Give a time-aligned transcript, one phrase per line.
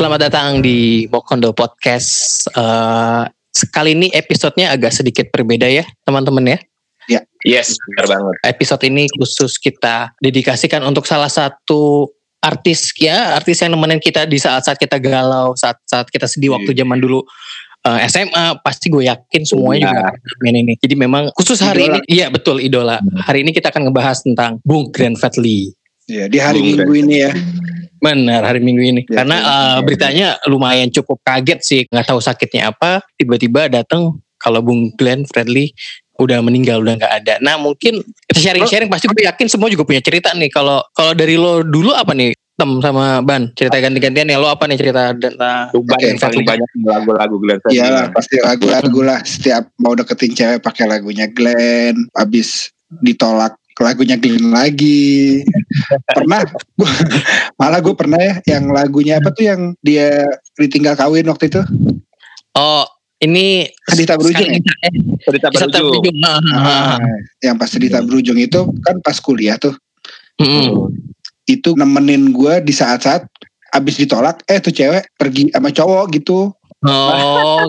[0.00, 2.48] Selamat datang di Mokondo Podcast.
[2.56, 6.58] Uh, sekali ini episodenya agak sedikit berbeda ya, teman-teman ya.
[7.04, 7.20] Ya.
[7.44, 8.34] Yes, benar banget.
[8.48, 12.08] Episode ini khusus kita dedikasikan untuk salah satu
[12.40, 16.80] artis ya, artis yang nemenin kita di saat-saat kita galau, saat-saat kita sedih waktu Iya.
[16.80, 17.20] zaman dulu
[17.84, 18.56] uh, SMA.
[18.64, 20.80] Pasti gue yakin semuanya juga main ini.
[20.80, 21.92] Jadi memang khusus hari Idola.
[21.92, 22.96] ini, iya betul idola.
[23.28, 25.76] Hari ini kita akan ngebahas tentang Bung Grand Fadli.
[26.08, 27.36] Ya, di hari Bung Minggu ini ya.
[28.00, 29.80] Benar hari Minggu ini Ya, karena ya, uh, ya.
[29.84, 35.76] beritanya lumayan cukup kaget sih nggak tahu sakitnya apa tiba-tiba datang kalau Bung Glenn Fredly
[36.20, 37.34] udah meninggal udah nggak ada.
[37.40, 41.40] Nah mungkin kita sharing-sharing pasti gue yakin semua juga punya cerita nih kalau kalau dari
[41.40, 45.72] lo dulu apa nih Tem sama Ban cerita ganti-gantian ya lo apa nih cerita tentang
[45.72, 47.60] yang paling banyak lagu-lagu Glenn.
[47.72, 49.20] Iyalah pasti lagu-lagu lah.
[49.24, 52.12] Setiap mau deketin cewek pakai lagunya Glenn.
[52.12, 52.68] Abis
[53.00, 55.40] ditolak lagunya Glenn lagi.
[56.06, 56.44] pernah
[56.76, 57.00] gua-
[57.56, 60.22] malah gue pernah ya yang lagunya apa tuh yang dia
[60.54, 61.62] ditinggal kawin waktu itu
[62.52, 62.84] oh
[63.20, 64.60] ini Hadita berujung ya?
[64.82, 66.00] eh, Cerita berujung.
[66.00, 66.16] berujung.
[66.18, 66.98] Nah, nah, Ah,
[67.38, 69.76] yang pas cerita berujung itu kan pas kuliah tuh
[70.36, 70.88] mm-mm.
[71.44, 73.28] itu nemenin gue di saat-saat
[73.70, 76.50] abis ditolak eh tuh cewek pergi sama cowok gitu
[76.80, 77.60] Oh,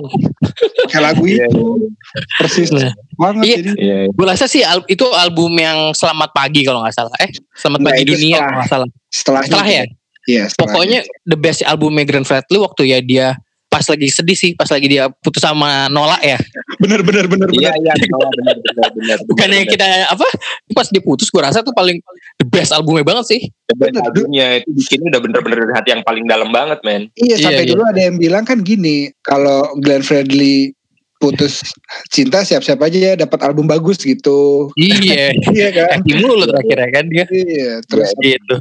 [0.87, 1.91] pakai lagu Iya, itu
[2.39, 2.95] persis Nah.
[3.13, 3.55] banget Iya.
[3.59, 3.97] jadi Iya.
[4.07, 7.11] gue rasa sih al- itu album yang Selamat Pagi kalau nggak salah.
[7.19, 8.39] Eh, Selamat Nggak, Pagi Dunia setelah.
[8.41, 8.87] kalau nggak salah.
[9.09, 9.83] setelah Setelah ya.
[10.21, 13.27] Iya, setelah Pokoknya the best albumnya Grand Fredly waktu ya dia
[13.67, 16.39] pas lagi sedih sih, pas lagi dia putus sama Nola ya.
[16.81, 17.93] Bener bener bener Iya, bener.
[17.93, 19.17] iya, benar benar benar.
[19.29, 20.25] Bukannya kita apa?
[20.73, 22.01] Pas dia putus gue rasa tuh paling
[22.41, 23.41] the best albumnya banget sih.
[23.71, 27.07] benar albumnya itu bikinnya udah bener-bener dari hati yang paling dalam banget, men.
[27.15, 27.71] Iya sampai Iya, iya.
[27.71, 30.73] dulu ada yang bilang kan gini, kalau Glenn Fredly
[31.21, 31.61] putus
[32.09, 34.73] cinta siap-siap aja ya dapat album bagus gitu.
[34.73, 35.37] Iya.
[35.55, 36.01] iya kan?
[36.01, 37.25] Kaki mulu terakhir kan dia.
[37.29, 38.55] Iya, terus Gitu.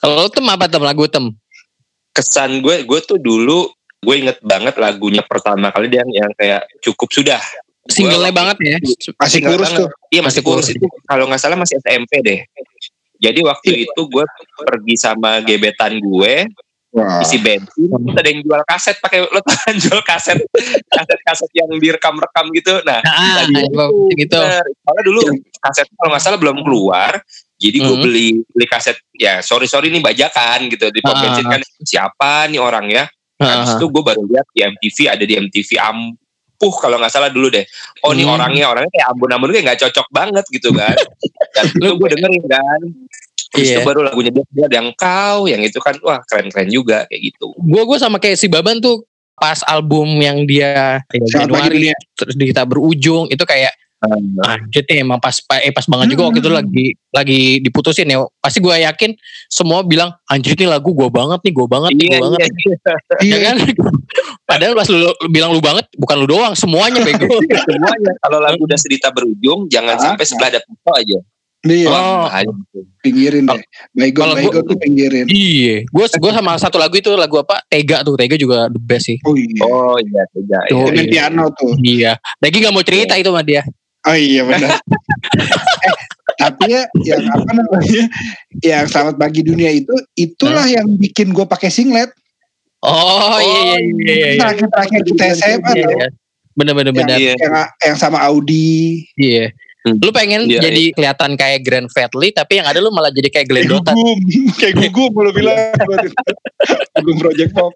[0.00, 1.28] Kalau lo tem apa tem lagu tem?
[2.16, 3.68] Kesan gue, gue tuh dulu
[4.04, 7.40] gue inget banget lagunya pertama kali dia yang, yang kayak cukup sudah.
[7.84, 8.76] Singlenya banget ya.
[9.14, 9.80] masih Single kurus banget.
[9.80, 9.88] tuh.
[10.08, 10.76] Iya masih Masih kurus kurus.
[10.76, 12.40] itu kalau nggak salah masih SMP deh.
[13.16, 14.24] Jadi waktu itu gue
[14.58, 16.48] pergi sama gebetan gue
[16.90, 17.18] Wah.
[17.18, 20.38] isi bensin terus ada yang jual kaset pakai lo tau kan jual kaset
[20.86, 23.66] kaset kaset yang direkam-rekam gitu nah Nah, tadi
[24.14, 24.38] gitu.
[24.38, 24.62] bener.
[24.62, 25.20] soalnya dulu
[25.58, 27.18] kaset kalau nggak salah belum keluar
[27.56, 27.98] jadi gue Mhm.
[28.00, 31.20] beli beli kaset ya sorry sorry nih bajakan gitu di pom Ah.
[31.20, 33.04] bensin kan siapa nih orang ya
[33.40, 33.78] habis Heeh.
[33.82, 37.66] itu gue baru lihat di MTV ada di MTV ampuh kalau nggak salah dulu deh
[38.06, 38.38] oh nih Hmm.
[38.38, 40.94] orangnya orangnya kayak ambon-ambon kayak nggak cocok banget gitu kan
[41.54, 42.80] dan itu gue dengerin kan
[43.54, 43.76] Terus Iya.
[43.78, 47.22] itu baru lagunya dia, dia ada yang kau yang itu kan wah keren-keren juga kayak
[47.22, 51.90] gitu Gue gue sama kayak si Baban tuh pas album yang dia ya, Pagi Januari
[52.14, 53.70] terus di kita berujung itu kayak
[54.44, 56.58] anjir nih emang pas eh, pas banget juga waktu itu Hmm.
[56.58, 59.10] lagi lagi diputusin ya pasti gue yakin
[59.46, 62.48] semua bilang anjir nih lagu gue banget nih gue banget nih Iya, gue banget iya,
[62.50, 62.74] nih."
[63.24, 63.56] ya kan
[64.48, 68.38] padahal pas lu, lu bilang lu banget bukan lu doang semuanya bego Iya, semuanya kalau
[68.38, 70.02] lagu udah sedita berujung jangan Ah.
[70.10, 71.18] sampai sebelah ada foto aja
[71.64, 72.28] Iya, Oh.
[73.00, 73.56] Pinggirin deh.
[74.12, 75.24] Gua- Baygon tuh pinggirin.
[75.26, 79.08] iya gue gue sama satu lagu itu lagu apa Tega tuh Tega juga the best
[79.08, 79.62] sih Oh iya.
[79.62, 80.92] oh iya iya Tuh, iya.
[80.94, 81.04] Iya.
[81.06, 81.72] piano tuh.
[81.80, 83.64] iya lagi nggak mau cerita itu sama dia
[84.04, 84.76] Oh iya benar.
[85.88, 85.94] eh,
[86.36, 88.04] tapi ya yang apa namanya?
[88.60, 92.12] Yang Selamat Pagi Dunia itu itulah yang bikin gue pakai singlet.
[92.84, 94.40] oh, iya iya iya iya.
[94.44, 96.08] Terakhir-terakhir kita SMA Iya, iya.
[96.52, 97.18] Bener-bener Yang, bener.
[97.32, 99.08] Yang, yang sama Audi.
[99.16, 99.56] Iya.
[99.84, 100.00] Hmm.
[100.00, 103.52] Lu pengen Iya, jadi kelihatan kayak Grand Fadly tapi yang ada lu malah jadi kayak
[103.52, 103.92] Glenn Dotan.
[104.60, 105.56] kayak gugum lo bilang.
[107.04, 107.68] gugum Project Pop.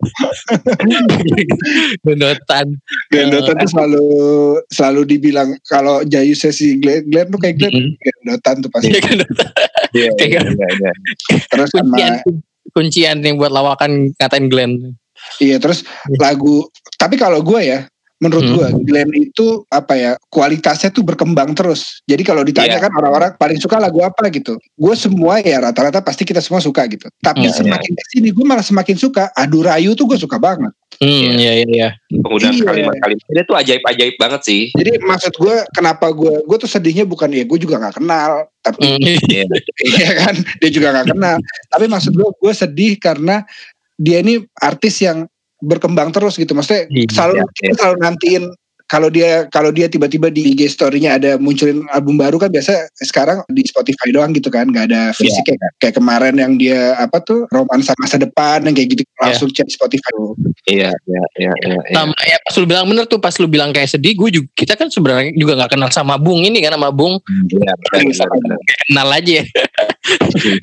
[2.05, 2.67] Glenn Dotan.
[3.13, 4.05] Glenn Dotan tuh selalu
[4.73, 7.93] selalu dibilang kalau Jayu sesi Glenn, Glenn tuh kayak Glenn, Mm.
[8.01, 8.89] Glenn Dotan tuh pasti.
[8.89, 9.49] Iya Glenn Dotan.
[9.93, 10.93] Iya, iya, iya, iya.
[11.53, 12.41] Terus Kuncian sama
[12.73, 14.73] kuncian nih buat lawakan ngatain Glenn.
[15.43, 15.83] iya terus
[16.16, 16.65] lagu
[16.95, 17.84] tapi kalau gue ya
[18.18, 18.54] menurut Hmm.
[18.59, 22.03] gue Glenn itu apa ya kualitasnya tuh berkembang terus.
[22.04, 22.84] Jadi kalau ditanya Iya.
[22.86, 24.59] kan orang-orang paling suka lagu apa gitu.
[24.74, 27.06] Gue semua ya rata-rata pasti kita semua suka gitu.
[27.22, 29.30] Tapi Iya, semakin ke sini gue malah semakin suka.
[29.32, 30.74] Adu Rayu tuh gue suka banget.
[30.98, 31.88] Hmm, iya iya iya.
[32.10, 32.66] penggunaan Iya.
[32.66, 37.30] kalimat-kalimat dia tuh ajaib-ajaib banget sih Jadi maksud gue kenapa gue gue tuh sedihnya bukan
[37.30, 38.82] ya gue juga nggak kenal tapi.
[39.30, 39.47] Iya.
[39.86, 41.38] Iya kan, dia juga gak kenal.
[41.70, 43.47] Tapi maksud gue, gue sedih karena
[43.94, 45.30] dia ini artis yang
[45.60, 46.55] berkembang terus gitu.
[46.55, 47.45] Maksudnya Iya, selalu iya.
[47.55, 48.45] kita selalu nantiin
[48.89, 53.45] kalau dia kalau dia tiba-tiba di IG story-nya ada munculin album baru kan biasa sekarang
[53.53, 55.71] di Spotify doang gitu kan, nggak ada fisiknya kan.
[55.77, 60.09] Kayak kemarin yang dia apa tuh romansa masa depan yang kayak gitu langsung cek Spotify.
[60.65, 61.93] iya iya iya iya iya.
[62.01, 64.72] Sama ya pas lu bilang bener tuh pas lu bilang kayak sedih gue juga kita
[64.72, 67.21] kan sebenarnya juga nggak kenal sama Bung ini kan sama Bung
[67.53, 68.59] Iya, benar, benar, benar.
[68.89, 69.45] kenal aja ya.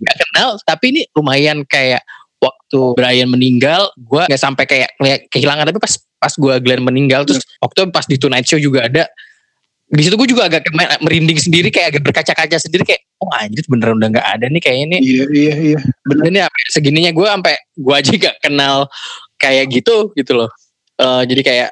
[0.02, 2.02] Gak kenal tapi ini lumayan kayak
[2.40, 7.24] waktu Brian meninggal gue nggak sampai kayak kayak kehilangan tapi pas pas gue Glenn meninggal
[7.24, 9.08] terus waktu pas di Tonight Show juga ada
[9.86, 10.66] di situ gue juga agak
[11.06, 14.98] merinding sendiri kayak agak berkaca-kaca sendiri kayak oh anjir beneran udah nggak ada nih kayaknya
[14.98, 15.00] nih.
[15.06, 15.80] Iya iya iya.
[16.10, 16.24] bener.
[16.34, 18.90] Nih sampai segininya gue sampai gue aja gak kenal
[19.38, 20.50] kayak gitu gitu loh.
[20.98, 21.70] Eh, jadi kayak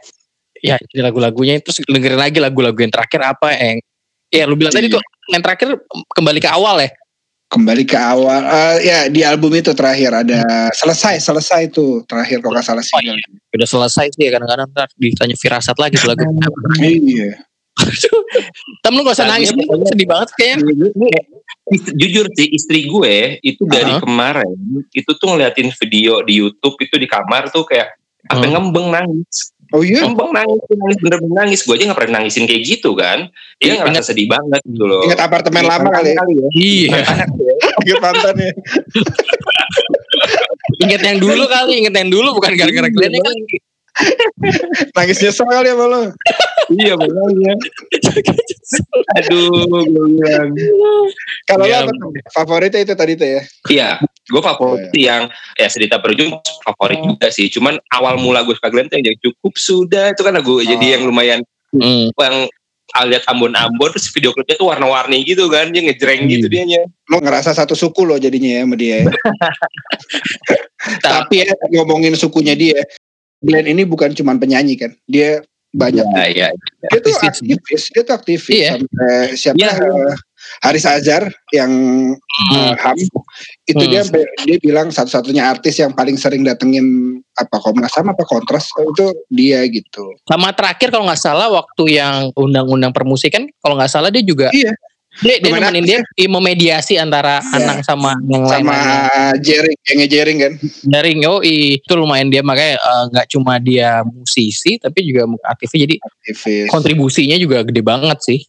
[0.62, 3.78] ya jadi lagu-lagunya terus dengerin lagi lagu-lagu yang terakhir apa yang
[4.32, 4.96] ya lu bilang tadi Iya.
[4.96, 5.70] tuh yang terakhir
[6.14, 6.90] kembali ke awal ya
[7.54, 8.42] Kembali ke awal.
[8.42, 10.42] Eh, ya di album itu terakhir ada
[10.74, 13.18] selesai selesai tuh terakhir kalau nggak salah Oh, single.
[13.54, 16.26] udah selesai sih kadang-kadang ntar ditanya firasat lagi tuh lagu
[16.82, 17.38] Iya.
[18.80, 20.66] Tem lu gak usah nangis lu sedih banget kayaknya
[21.70, 24.02] Ist- jujur sih istri gue itu dari Uh-huh.
[24.02, 24.50] kemarin
[24.90, 28.54] itu tuh ngeliatin video di YouTube itu di kamar tuh kayak sampai Hmm.
[28.60, 30.06] ngembeng nangis Oh iya.
[30.06, 33.26] ngembeng nangis nangis bener-bener nangis gue aja nggak pernah nangisin kayak gitu kan
[33.58, 36.10] dia Iya, ngerasa ingat- sedih banget gitu loh Ingat apartemen lama kali.
[36.10, 36.22] ya.
[36.22, 36.48] ya.
[36.54, 37.00] iya
[37.82, 38.52] Ingat mantannya.
[40.84, 43.42] inget yang dulu kali inget yang dulu bukan gara-gara Iya, Glenn kali
[44.94, 46.02] Nangis nyesel kali ya lo.
[46.72, 47.54] iya makanya
[49.18, 50.50] aduh gue bilang
[51.46, 52.10] Kalau lo tuh?
[52.32, 53.42] Favoritnya itu tadi tuh ya.
[53.68, 53.90] Iya,
[54.24, 56.32] gue favorit sih yang ya sedita berujung
[56.64, 57.48] favorit juga sih.
[57.48, 61.04] Cuman awal mula gue suka Glenn tuh yang cukup sudah itu kan lagu jadi yang
[61.04, 61.42] lumayan
[61.74, 62.14] Hmm.
[62.14, 62.46] yang
[63.10, 66.54] lihat Ambon-Ambon terus video klipnya tuh warna-warni gitu kan dia ngejreng gitu Hmm.
[66.54, 66.82] dianya.
[67.10, 68.96] Lo ngerasa satu suku lo jadinya ya sama dia.
[69.02, 69.10] ya.
[71.02, 72.80] Tapi ya ngomongin sukunya dia,
[73.42, 74.94] Glenn ini bukan cuma penyanyi kan.
[75.04, 75.42] Dia
[75.74, 76.48] banyak Ya, ya.
[76.86, 77.90] dia tuh Aktivis.
[77.90, 78.72] dia tuh aktivis Iya.
[78.78, 79.72] sampai siapa Iya.
[80.44, 81.72] Eh, Haris Azhar yang
[82.52, 83.20] eh, HAM itu
[83.80, 83.90] Hmm.
[83.90, 84.02] dia
[84.44, 86.86] dia bilang satu-satunya artis yang paling sering datengin
[87.34, 90.14] apa Komnas HAM apa Kontras itu dia gitu.
[90.26, 94.76] sama terakhir kalau nggak salah waktu yang undang-undang permusikan kalau nggak salah dia juga Iya.
[95.22, 97.54] dia, dia nemenin dia dia memediasi antara Iya.
[97.56, 98.78] Anang sama yang lain Sama
[99.40, 100.54] Jering, yang Jering kan.
[100.84, 105.96] dari Yoi itu lumayan dia makanya eh, nggak cuma dia musisi tapi juga aktifnya jadi
[106.02, 106.68] Aktivis.
[106.68, 108.40] kontribusinya juga gede banget sih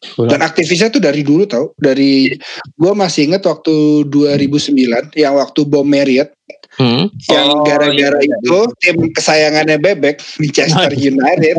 [0.00, 1.76] Dan aktivisnya tuh dari dulu tau.
[1.76, 2.32] Dari
[2.80, 6.32] gue masih inget waktu 2009 yang waktu bom Marriott
[6.80, 7.12] hmm.
[7.28, 8.36] yang Oh, gara-gara iya, iya.
[8.40, 11.56] itu tim kesayangannya Bebek Manchester United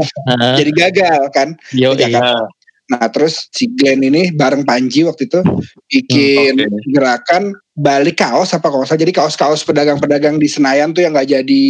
[0.57, 1.53] jadi gagal kan.
[1.77, 1.97] Yoi.
[2.01, 2.49] Jakarta.
[2.91, 5.39] Nah terus si Glenn ini bareng Panji waktu itu
[5.87, 6.91] bikin Hmm, oke.
[6.91, 7.43] gerakan
[7.81, 9.01] balik kaos apa kalau salah.
[9.01, 11.63] jadi kaos-kaos pedagang-pedagang di Senayan tuh yang nggak jadi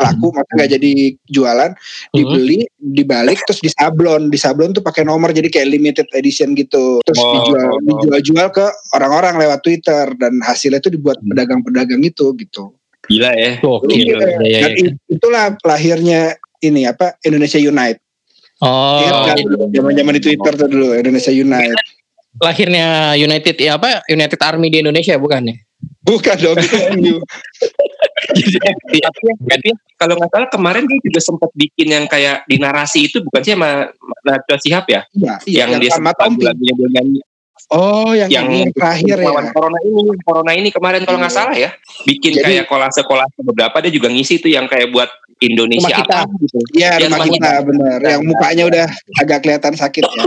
[0.00, 0.92] laku, maksudnya nggak jadi
[1.28, 1.70] jualan,
[2.16, 7.32] dibeli, dibalik terus disablon, disablon tuh pakai nomor jadi kayak limited edition gitu, terus Oh.
[7.36, 8.66] dijual dijual-jual ke
[8.96, 11.28] orang-orang lewat Twitter dan hasilnya tuh dibuat Hmm.
[11.36, 12.72] pedagang-pedagang itu gitu.
[13.10, 13.60] Gila ya.
[13.60, 14.68] Iya, iya, Dan iya.
[14.88, 18.00] it- itulah lahirnya ini apa Indonesia Unite.
[18.60, 19.34] Oh, iya.
[19.76, 21.99] Zaman-zaman di Twitter tuh dulu Indonesia Unite.
[22.40, 25.56] Lahirnya United ya apa United Army di Indonesia bukan ya?
[26.00, 27.16] Bukan dong itu MU.
[28.36, 29.68] Jadi, eh, tapi, tapi
[30.00, 33.52] kalau nggak salah kemarin dia juga sempat bikin yang kayak di narasi itu bukan sih
[33.52, 33.88] sama
[34.24, 35.00] Najwa Shihab ya?
[35.12, 37.20] Iya, iya, yang, dia sama lagunya dia nyanyi
[37.70, 39.30] Oh, yang, yang, yang terakhir ya.
[39.30, 41.38] lawan corona ini corona ini kemarin kalau nggak Iya.
[41.38, 41.70] salah ya
[42.02, 45.06] bikin Jadi- kayak kolase kolase beberapa dia juga ngisi tuh yang kayak buat
[45.40, 46.16] Indonesia Rumah kita.
[46.20, 47.98] apa gitu Iya, Yang rumah rumah kita bener.
[48.02, 48.86] Yang mukanya udah
[49.18, 50.24] agak kelihatan sakit ya.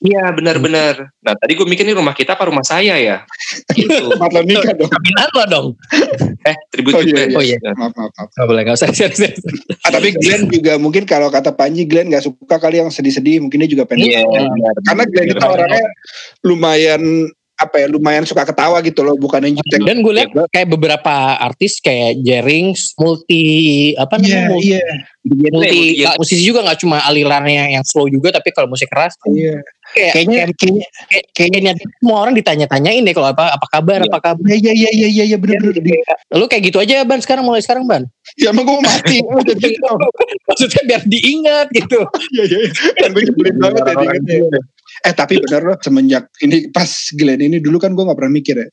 [0.00, 3.24] iya benar-benar nah tadi gue mikir nih rumah kita apa rumah saya ya
[3.70, 4.88] gitu lo nikah dong.
[4.88, 5.66] Kabinan lo dong.
[6.42, 7.36] eh tribut Oh, juga iya, ya.
[7.36, 7.58] Oh, iya.
[7.72, 8.28] Maaf, maaf, maaf.
[8.30, 8.88] Gak boleh gak usah.
[9.80, 13.40] Ah, tapi Glenn juga mungkin kalau kata Panji Glenn gak suka kali yang sedih-sedih.
[13.40, 14.04] Mungkin dia juga pengen.
[14.06, 14.74] iya benar.
[14.82, 15.54] Karena Glenn itu Benar.
[15.54, 15.84] orangnya
[16.42, 17.02] lumayan
[17.54, 21.38] apa ya lumayan suka ketawa gitu loh bukan yang jutek Dan gue lihat kayak beberapa
[21.38, 23.44] artis kayak Jerings multi
[23.94, 24.82] apa iya namanya multi, iya.
[25.54, 26.08] multi Iya.
[26.18, 30.38] musisi juga nggak cuma alirannya yang slow juga tapi kalau musik keras iya kayak kayaknya
[30.40, 34.08] kayak, kayaknya kayak, kayaknya semua orang ditanya-tanyain deh kalau apa apa kabar Iya.
[34.08, 36.00] apa kabar iya iya iya iya iya bener bener
[36.34, 38.02] lu kayak gitu aja ban sekarang mulai sekarang ban
[38.40, 39.90] ya emang gue mau mati udah gitu
[40.48, 42.00] maksudnya biar diingat gitu
[42.32, 42.70] iya iya iya.
[42.96, 44.60] kan gue nyebelin banget ya.
[45.04, 48.56] Eh tapi bener loh semenjak ini pas Glenn ini dulu kan gue nggak pernah mikir
[48.56, 48.68] ya.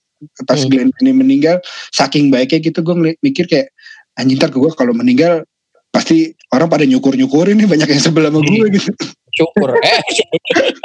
[0.46, 0.70] Pas Hmm.
[0.70, 1.60] Glenn ini meninggal
[1.92, 3.74] saking baiknya gitu gue mikir kayak
[4.16, 5.44] anjing ntar gue kalau meninggal
[5.92, 8.92] pasti orang pada nyukur nyukurin nih banyak yang sebelah sama gue gitu.
[9.34, 10.00] syukur eh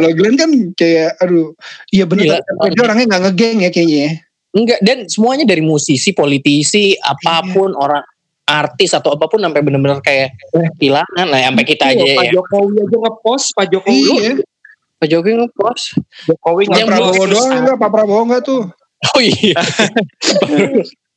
[0.00, 1.52] kalau Glenn kan kayak aduh
[1.92, 2.38] iya bener Gila.
[2.40, 4.00] tapi dia orangnya nggak ngegeng ya kayaknya.
[4.00, 4.10] ya.
[4.50, 8.00] enggak dan semuanya dari musisi politisi apa pun orang
[8.48, 10.34] artis atau apa pun sampai bener-bener kayak
[10.80, 14.32] kehilangan lah sampai kita aja Iya, Pak ya Jokowi aja ngepost Pak Jokowi Iya.
[14.98, 15.84] Pak Jokowi ngepost
[16.26, 17.30] Jokowi Pak Yang Prabowo ngepost.
[17.30, 18.62] doang enggak Pak Prabowo enggak tuh.
[19.14, 19.60] oh iya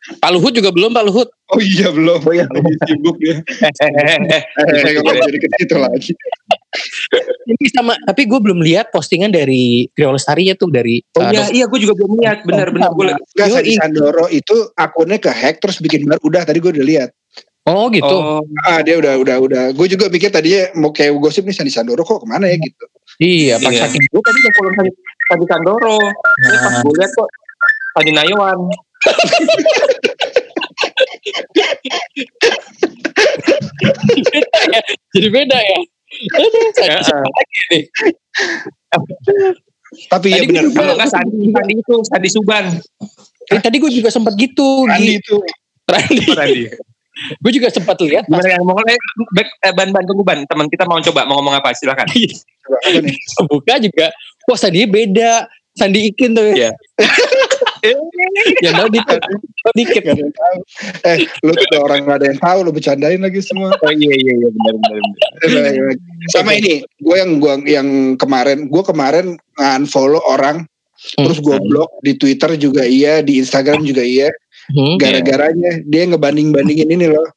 [0.03, 1.31] Pak Luhut juga belum Pak Luhut.
[1.47, 2.19] Oh iya belum.
[2.27, 3.39] Oh iya lagi sibuk dia.
[3.39, 4.19] Eh,
[4.99, 6.11] nggak jadi ke situ lagi.
[7.43, 11.03] Ini sama, tapi gue belum lihat postingan dari Trio Lestari ya tuh dari.
[11.19, 12.47] Oh uh, iya, iya gue juga belum lihat.
[12.47, 12.89] Benar, benar.
[12.95, 13.55] Gue Enggak Yoi.
[13.59, 17.09] Sandi Sandoro itu akunnya ke hack terus bikin baru udah tadi gue udah lihat.
[17.63, 18.03] Oh gitu.
[18.03, 19.71] Oh, Ah dia udah udah udah.
[19.71, 22.85] Gue juga mikir tadinya mau kayak gosip nih Sandi Sandoro kok ke mana ya gitu.
[23.23, 23.87] Iya, pas iya.
[23.87, 24.91] saking Gue tadi udah follow Sandi,
[25.31, 25.97] Sandi Sandoro.
[26.43, 27.31] Terus pas gue lihat kok
[27.95, 28.59] Sandi Nayawan.
[35.15, 35.79] jadi beda ya.
[36.31, 37.83] Aduh, saya- lagi nih?
[40.09, 40.63] Tapi ya benar.
[40.73, 42.65] Kalau nggak Sandi, Sandi itu Sandi Suban.
[43.51, 44.89] Eh, tadi gue juga sempat gitu.
[44.89, 45.21] Andi Gi.
[45.21, 45.35] itu.
[46.33, 46.59] Sandi.
[47.39, 48.25] Gue juga sempat lihat.
[48.25, 48.97] Gimana yang mau eh,
[49.37, 52.09] back, eh, ban ban tunggu ban teman kita mau coba mau ngomong apa silakan.
[52.09, 53.17] coba apa nih?
[53.45, 54.07] buka juga.
[54.49, 55.45] Wah Sandi beda.
[55.77, 56.53] Sandi Ikin tuh.
[56.53, 56.73] Iya.
[58.63, 59.21] Yang tahu dikit.
[59.75, 60.01] Dikit.
[60.03, 60.57] Gak ada yang tahu.
[61.03, 63.75] Eh lu tuh udah orang gak ada yang tahu lu bercandain lagi semua.
[63.75, 64.99] Oh iya iya iya benar benar.
[64.99, 65.31] benar.
[65.43, 65.99] Eh, baik, baik.
[66.31, 66.73] Sama ini,
[67.03, 69.25] gue yang gua yang kemarin, gue kemarin
[69.59, 70.63] unfollow orang,
[71.19, 71.27] Hmm.
[71.27, 74.31] terus gue blok di Twitter juga iya, di Instagram juga iya.
[74.71, 74.95] Hmm.
[74.95, 77.27] Gara-garanya dia ngebanding bandingin ini loh.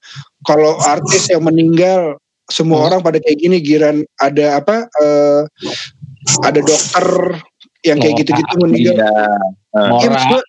[0.46, 2.14] Kalau artis yang meninggal,
[2.46, 2.86] semua Hmm.
[2.86, 4.86] orang pada kayak gini, giran ada apa?
[5.02, 5.42] eh,
[6.46, 7.06] ada dokter
[7.82, 8.94] yang kayak Oh, gitu-gitu meninggal.
[9.02, 9.10] Iya.
[9.76, 10.09] Iya, Mora.
[10.11, 10.40] mas gue,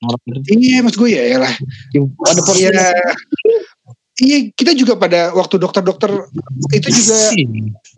[0.56, 1.54] iya mas gue ya, ya lah.
[2.24, 2.64] Ada porsi.
[2.64, 2.88] Iya,
[4.18, 6.10] iya kita juga pada waktu dokter-dokter
[6.72, 7.18] itu juga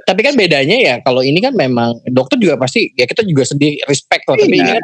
[0.04, 3.80] Tapi kan bedanya ya kalau ini kan memang dokter juga pasti ya kita juga sedih
[3.86, 4.26] respect.
[4.26, 4.50] Tapi Iya.
[4.50, 4.84] ini kan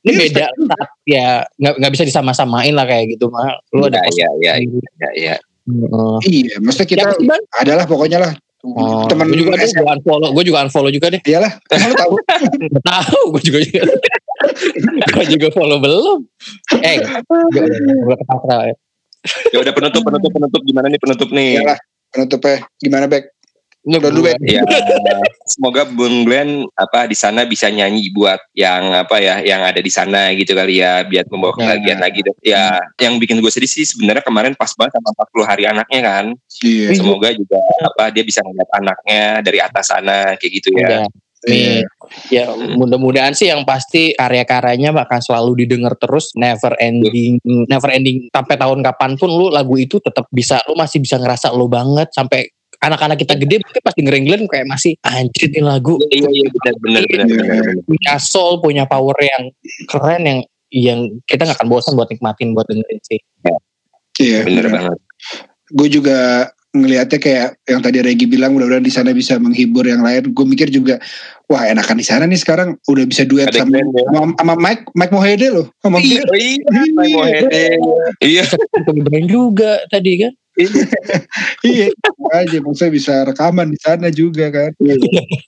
[0.00, 3.56] ini Iya, beda saat ya nggak nggak bisa disama-samain lah kayak gitu mah.
[3.70, 4.52] Lu ada Iya, pos- iya, iya.
[4.60, 5.34] Iya iya.
[6.22, 10.60] Iya, maksudnya kita Ya, adalah pokoknya lah Oh, teman gue juga gue unfollow, gue juga
[10.60, 11.16] unfollow juga deh.
[11.24, 12.12] Iyalah, emang lu tahu.
[12.84, 13.58] Tahu, gue juga
[15.10, 16.18] gue juga follow belum.
[16.80, 17.70] Eh, gue
[18.04, 18.74] udah ketawa ya.
[19.52, 21.60] Ya udah penutup penutup penutup gimana nih penutup nih?
[21.60, 21.78] Iyalah,
[22.08, 23.24] penutupnya gimana Bek?
[23.80, 24.60] Dulu, gue- Ya,
[25.46, 29.88] semoga Bung Glenn apa di sana bisa nyanyi buat yang apa ya, yang ada di
[29.88, 32.20] sana gitu kali ya, biar membawa kebahagiaan lagi.
[32.44, 36.24] Ya, yang bikin gue sedih sih sebenarnya kemarin pas banget sama 40 hari anaknya kan.
[36.60, 36.92] Iya.
[36.92, 40.84] Semoga juga apa dia bisa ngeliat anaknya dari atas sana kayak gitu ya.
[40.84, 41.04] Udah.
[41.48, 41.80] Nih,
[42.28, 48.60] ya mudah-mudahan sih yang pasti karya-karyanya bakal selalu didengar terus, never ending, never ending sampai
[48.60, 52.44] tahun kapan pun lu lagu itu tetap bisa, lu masih bisa ngerasa lu banget sampai
[52.80, 56.74] anak-anak kita gede mungkin pas dengerin Glenn kayak masih anjir ini lagu Iya iya benar
[56.80, 57.36] benar benar Iya.
[57.36, 57.60] benar.
[57.60, 57.84] benar.
[57.84, 59.42] punya soul, punya power yang
[59.88, 60.38] keren yang
[60.70, 63.20] yang kita nggak akan bosan buat nikmatin buat dengerin sih.
[64.20, 64.44] Iya.
[64.44, 64.98] Bener banget.
[65.72, 70.30] Gue juga ngelihatnya kayak yang tadi Regi bilang mudah-mudahan di sana bisa menghibur yang lain.
[70.30, 71.02] Gue mikir juga
[71.50, 73.84] wah enakan di sana nih sekarang udah bisa duet Ada sama, ya.
[74.06, 75.66] sama, sama Mike Mike Mohede loh.
[75.82, 76.62] Sama Iya, iya,
[76.94, 77.46] Mike Mohede.
[78.22, 78.42] Iya,
[79.26, 80.32] juga tadi kan.
[81.70, 81.86] iya
[82.30, 84.70] aja maksudnya bisa rekaman di sana juga kan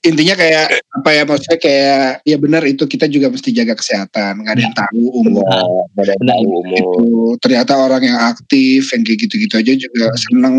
[0.02, 0.66] intinya kayak
[0.98, 4.76] apa ya maksudnya kayak ya benar itu kita juga mesti jaga kesehatan nggak ada yang
[4.76, 5.46] tahu umur
[5.96, 6.36] ada Benar.
[6.42, 6.64] umur.
[6.74, 7.04] itu
[7.40, 10.56] ternyata orang yang aktif yang kayak gitu-gitu aja juga seneng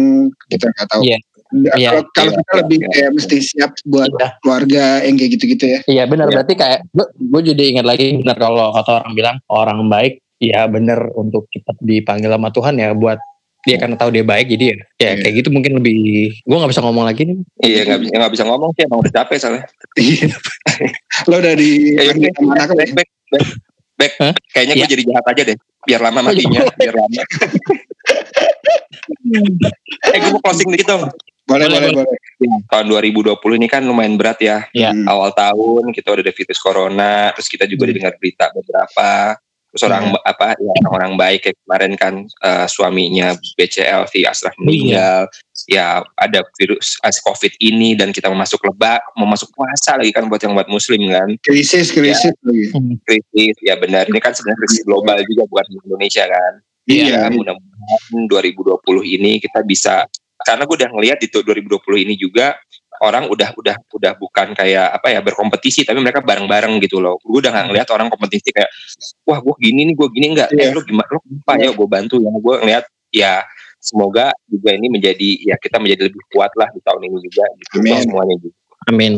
[0.49, 1.17] kita nggak tahu Iya.
[1.53, 1.89] Nggak, Iya.
[1.93, 2.89] kalau kalau Iya, kita iya, lebih iya.
[2.89, 4.27] kayak mesti siap buat Iya.
[4.41, 6.33] keluarga yang kayak gitu-gitu ya Iya benar Iya.
[6.33, 6.79] berarti kayak
[7.13, 11.77] gue jadi ingat lagi benar kalau kata orang bilang orang baik ya benar untuk cepat
[11.79, 13.21] dipanggil sama Tuhan ya buat
[13.63, 15.13] dia karena tahu dia baik jadi ya, ya Iya.
[15.23, 15.95] kayak gitu mungkin lebih
[16.37, 19.13] gue nggak bisa ngomong lagi nih Iya nggak bisa nggak bisa ngomong sih emang udah
[19.13, 19.63] capek soalnya.
[19.95, 20.27] Iya.
[21.31, 23.45] lo udah di Ya, panggil back, back, back, back,
[23.95, 24.13] back.
[24.19, 24.33] Hah?
[24.51, 24.91] Kayaknya gue Iya.
[24.91, 25.57] jadi jahat aja deh.
[25.83, 27.21] Biar lama matinya, biar lama.
[30.07, 31.03] eh gue mau closing dikit dong.
[31.43, 32.17] boleh Boleh, boleh boleh
[32.67, 34.67] Tahun 2020 ini kan lumayan berat ya.
[34.71, 34.95] Iya.
[34.95, 35.07] Hmm.
[35.07, 37.89] Awal tahun kita udah ada virus corona, terus kita juga Hmm.
[37.91, 39.35] didengar berita beberapa.
[39.73, 45.25] Terus orang apa ya orang baik kayak kemarin kan eh, suaminya BCL V Asraf meninggal.
[45.65, 50.13] Ya ada virus eh, COVID ini dan kita mau masuk lebak, mau masuk puasa lagi
[50.13, 51.33] kan buat yang buat muslim kan.
[51.41, 52.69] krisis krisis lagi.
[53.01, 54.05] Krisis ya benar.
[54.05, 56.53] Ini kan sebenarnya krisis global juga bukan di Indonesia kan.
[56.85, 57.05] Iya.
[57.09, 60.05] Ya mudah-mudahan 2020 ini kita bisa
[60.43, 62.59] karena gue udah ngelihat di tuh 2020 ini juga
[63.03, 67.19] orang udah udah udah bukan kayak apa ya berkompetisi tapi mereka bareng-bareng gitu loh.
[67.19, 68.71] Gue udah nggak ngelihat orang kompetisi kayak
[69.27, 70.25] wah gue gini nih gue gini.
[70.31, 70.67] Enggak Iya.
[70.67, 71.07] eh lu gimana?
[71.11, 72.15] Lu apa ya gue bantu.
[72.23, 73.33] Ya gue ngelihat ya
[73.83, 77.83] semoga juga ini menjadi ya kita menjadi lebih kuat lah di tahun ini juga gitu
[77.83, 77.99] Amin.
[77.99, 78.57] semuanya juga
[78.87, 79.13] Amin.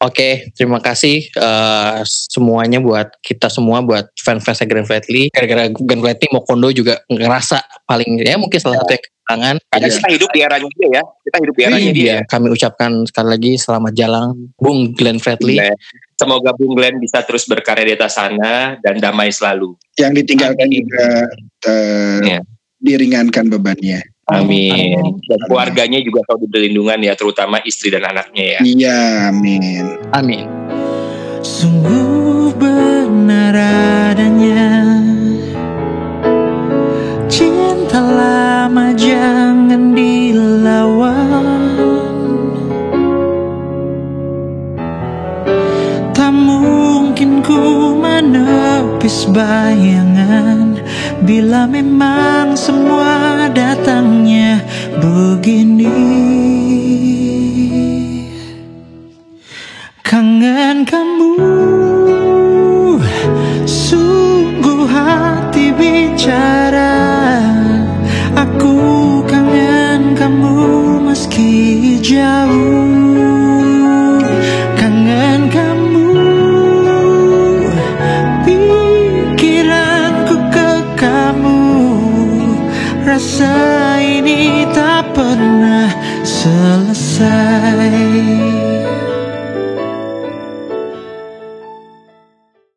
[0.00, 5.28] Oke, terima kasih uh, semuanya buat kita semua buat fans-fansnya Grand Fletley.
[5.34, 9.56] Gara-gara Grand Fletley, Mokondo juga ngerasa paling ya mungkin salah satu yang kehilangan.
[9.68, 9.96] Karena iya.
[9.98, 11.02] kita hidup di era dia ya.
[11.04, 12.08] Kita hidup di era ini dia.
[12.08, 12.18] Ya.
[12.24, 14.26] Kami ucapkan sekali lagi selamat jalan
[14.56, 15.58] Bung Glenn Fredly.
[16.16, 19.76] Semoga Bung Glenn bisa terus berkarya di atas sana dan damai selalu.
[19.98, 20.78] Yang ditinggalkan Amin.
[20.80, 21.06] juga
[21.68, 22.40] uh, ya.
[22.80, 24.00] diringankan bebannya.
[24.30, 25.20] Amin.
[25.26, 28.60] Dan keluarganya juga tahu diberlindungan ya, terutama istri dan anaknya ya.
[28.62, 28.98] Iya,
[29.34, 29.84] amin.
[30.14, 30.46] Amin.
[31.40, 32.54] Sungguh